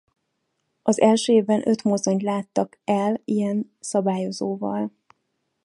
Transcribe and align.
Az 0.81 1.01
első 1.01 1.33
évben 1.33 1.67
öt 1.67 1.83
mozdonyt 1.83 2.21
láttak 2.21 2.79
el 2.83 3.21
ilyen 3.25 3.71
szabályozóval. 3.79 4.91